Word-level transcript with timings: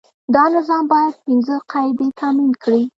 دا 0.35 0.43
نظام 0.55 0.83
باید 0.93 1.15
پنځه 1.25 1.55
قاعدې 1.71 2.07
تامین 2.19 2.51
کړي. 2.63 2.83